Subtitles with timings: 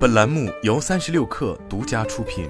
[0.00, 2.48] 本栏目由三十六氪独家出品。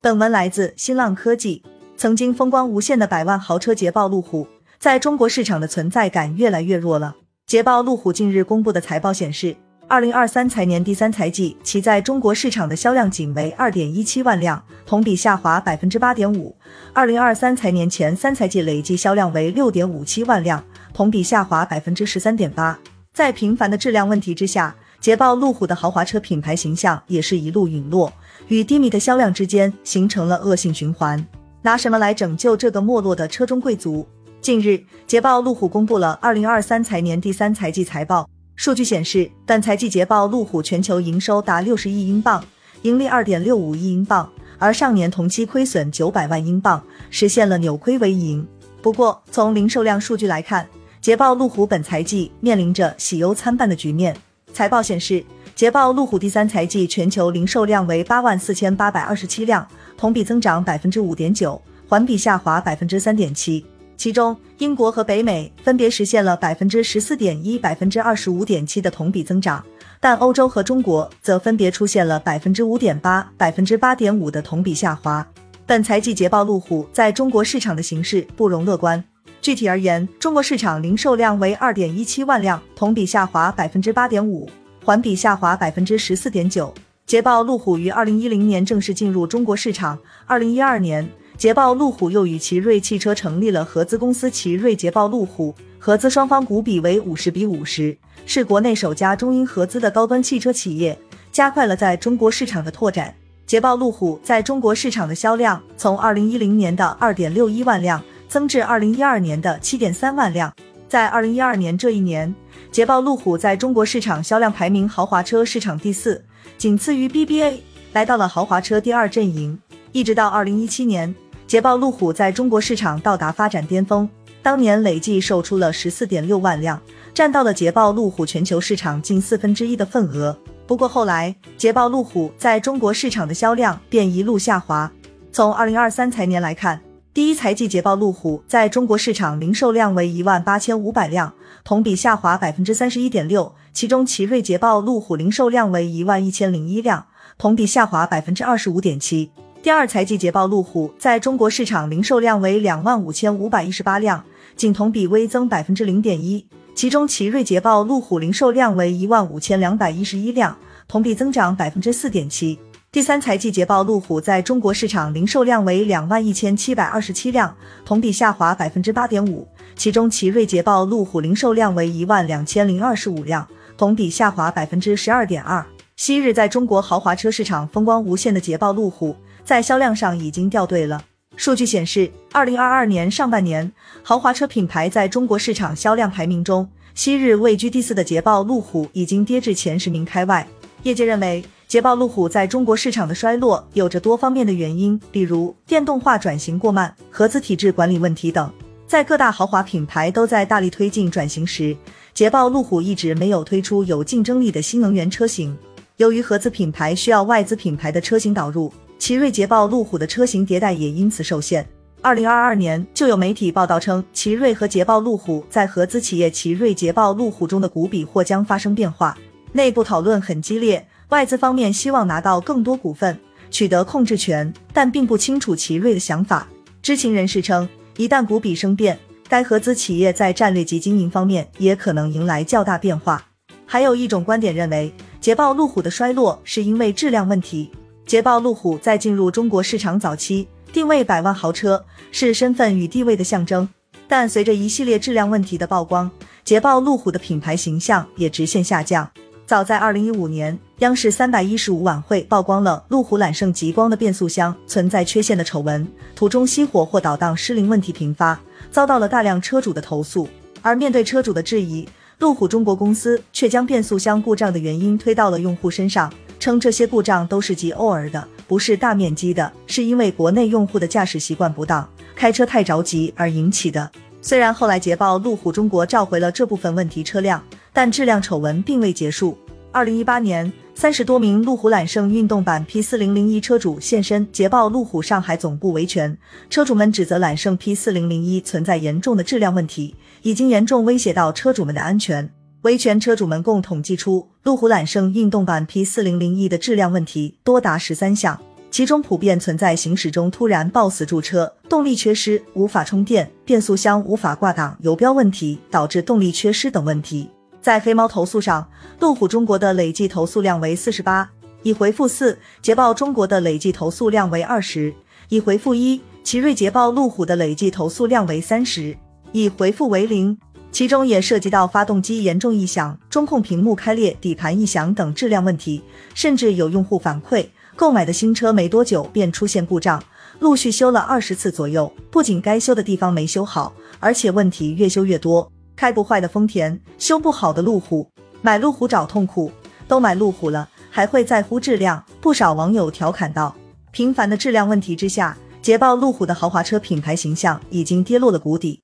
[0.00, 1.62] 本文来自新浪科技。
[1.96, 4.48] 曾经风光无限的百万豪车捷豹路虎，
[4.80, 7.14] 在中国市场的存在感越来越弱了。
[7.46, 9.54] 捷豹路虎近日公布的财报显示，
[9.86, 16.56] 二零二三财年第三财季，其在中国市场的销量仅为二点一七万辆，同比下滑百分之八点五。
[16.92, 22.76] 二零二三财年前三财季累计销量为六点五七万辆，同比下滑百分之十三点八。
[23.16, 28.12] 在频繁的质量问题之下，捷豹路虎的豪华车品牌形象也是一路陨落，
[28.48, 31.26] 与低迷的销量之间形成了恶性循环。
[31.62, 34.06] 拿什么来拯救这个没落的车中贵族？
[34.42, 38.28] 近日，捷豹路虎公布了二零二三财年第三财季财报。
[38.54, 42.44] 数据显示，本财季捷豹路虎全球营收达六十亿英镑，
[42.82, 48.46] 盈利二点六五亿英镑，而上年同期亏损九百万英镑，实现了扭亏为盈。
[48.82, 50.68] 不过，从零售量数据来看，
[51.06, 54.12] 捷豹路虎本财季面临着喜忧参半的局面。
[54.52, 55.24] 财报显示，
[55.54, 59.64] 捷豹路虎第三财季全球零售量为八万四千八百二十七辆。
[59.96, 63.64] 同比增长百分之五点九，环比下滑百分之三点七。
[63.96, 69.64] 其中，英国和北美分别实现了百分之十四点一、百分之二十五点七的同比增长，
[70.00, 75.24] 但欧洲和中国则分别出现了百分之五点八、百分之八点五的同比下滑。
[75.66, 79.04] 本财季捷豹路虎在中国市场的形势不容乐观。
[79.40, 84.48] 具体而言，中国市场零售量为二点一七万辆，同比下滑百分之八点五，
[84.84, 86.72] 环比下滑百分之十四点九。
[87.06, 89.96] 捷豹路虎于二零一零年正式进入中国市场。
[90.26, 100.98] 二零一二年，捷豹路虎又与奇瑞汽车成立了合资公司奇瑞捷豹路虎，合资双方股比为五十比五十，是国内首家中英合资的高端汽车企业，
[101.30, 103.14] 加快了在中国市场的拓展。
[103.46, 110.52] 捷豹路虎在中国市场的销量从二零一零年的二点六一万辆增至二零一二年的七点三万辆。
[110.88, 112.32] 在二零一二年这一年，
[112.70, 116.24] 捷豹路虎在中国市场销量排名豪华车市场第四。
[116.56, 117.58] 仅次于 BBA，
[117.92, 119.58] 来到了豪华车第二阵营。
[119.92, 121.12] 一直到二零一七年，
[121.46, 124.08] 捷豹路虎在中国市场到达发展巅峰，
[124.42, 126.80] 当年累计售出了十四点六万辆，
[127.12, 130.38] 占到了捷豹路虎全球市场近四分之一的份额。
[130.66, 134.90] 不过后来，捷豹路虎在中国市场的销量便一路下滑。
[135.32, 136.80] 从二零二三财年来看，
[137.16, 141.32] 第一财季捷豹路虎在中国市场零售量为一万八千五百辆，
[141.64, 143.54] 同比下滑百分之三十一点六。
[143.72, 147.06] 其中，奇瑞捷豹路虎零售量为一万一千零一辆，
[147.38, 149.30] 同比下滑百分之二十五点七。
[149.62, 154.22] 第二财季捷豹路虎在中国市场零售量为两万五千五百一十八辆，
[154.54, 156.46] 仅同比微增百分之零点一。
[156.74, 160.54] 其中，奇瑞捷豹路虎零售量为一万五千两百一十一辆，
[160.86, 162.58] 同比增长百分之四点七。
[162.96, 169.46] 第三财季捷豹路虎在中国市场零售量为两万一千七百二十七辆，同比下滑百分之八点五。
[169.74, 173.46] 其中，奇瑞捷豹路虎零售量为一万两千零二十五辆。
[173.76, 175.62] 同比下滑百分之十二点二。
[175.96, 179.14] 昔日在中国豪华车市场风光无限的捷豹路虎，
[179.44, 181.04] 在销量上已经掉队了。
[181.36, 183.70] 数据显示，二零二二年上半年，
[184.02, 190.48] 豪华车品牌在中国市场销量排名中，昔日位居第四的捷豹路虎已经跌至前十名开外。
[190.82, 198.48] 业界认为，捷豹路虎在中国市场的衰落有着多方面的原因，比如电动化转型过慢、合资体制管理问题等。
[198.86, 201.76] 在各大豪华品牌都在大力推进转型时，
[202.14, 205.58] 捷豹路虎一直没有推出有竞争力的新能源车型。
[205.96, 211.66] 由于合资品牌需要外资品牌的车型导入，奇瑞捷豹路虎的车型迭代也因此受限。
[212.00, 219.18] 二零二二年就有媒体报道称，奇瑞和捷豹路虎在合资企业奇瑞捷豹路虎中的股比或将发生变化。
[219.52, 223.18] 内部讨论很激烈，外资方面希望拿到更多股份，
[223.50, 226.48] 取得控制权，但并不清楚奇瑞的想法。
[226.82, 227.68] 知情人士称。
[227.98, 233.24] 一旦股比生变，该合资企业在战略及经营方面也可能迎来较大变化。
[233.64, 237.70] 还有一种观点认为，捷豹路虎的衰落是因为质量问题。
[238.04, 243.66] 捷豹路虎在进入中国市场早期，定位百万豪车，是身份与地位的象征。
[244.06, 246.10] 但随着一系列质量问题的曝光，
[246.44, 249.10] 捷豹路虎的品牌形象也直线下降。
[249.46, 258.36] 早在二零一五年，央视三百一十五晚会曝光了路虎揽胜极光的变速箱存在缺陷的丑闻，途中熄火或导档失灵问题频发，
[258.72, 260.28] 遭到了大量车主的投诉。
[260.62, 261.88] 而面对车主的质疑，
[262.18, 273.88] 路虎中国公司却将变速箱故障的原因推到了用户身上，称这些故障都是极偶尔的，不是大面积的，是因为国内用户的驾驶习惯不当，开车太着急而引起的。
[274.20, 277.40] 虽然后来捷豹路虎中国召回了这部分问题车辆。
[277.76, 279.36] 但质量丑闻并未结束。
[279.70, 286.16] 二零一八年，三十多名路虎揽胜运动版 P 四零零一车主现身捷豹路虎上海总部维权，
[286.48, 292.26] 车主们指责揽胜 P 四零零一存在严重的质量问题，已经严重威胁到车主们的安全。
[292.62, 298.40] 维权车主们共统计出，路虎揽胜运动版 P 四零零 E 的质量问题多达十三项，
[298.70, 307.28] 其中普遍存在行驶中突然抱死驻车、动力缺失、无法充电、变速箱无法挂挡、油标问题导致动力缺失等问题。
[307.66, 308.70] 在黑猫投诉上，
[309.00, 311.28] 路虎中国的累计投诉量为四十八，
[311.64, 314.94] 已回复四；捷豹中国的累计投诉量为二十，
[315.30, 318.96] 已回复一；奇瑞捷豹路虎的累计投诉量为三十，
[319.32, 320.38] 已回复为零。
[320.70, 325.82] 其中也涉及到发动机严重异响、中控屏幕开裂、底盘异响等质量问题，
[326.14, 330.00] 甚至有用户反馈，购买的新车没多久便出现故障，
[330.38, 331.92] 陆续修了二十次左右。
[332.12, 335.50] 不仅该修的地方没修好，而且问题越修越多。
[335.76, 339.52] 开不坏的丰田，修不好的路虎，买路虎找痛苦，
[339.86, 342.02] 都买路虎了，还会在乎质量？
[342.20, 343.54] 不少网友调侃道
[343.92, 348.80] ：“频繁的质量问题之下，捷豹路虎的豪华车品牌形象已经跌落了谷底。”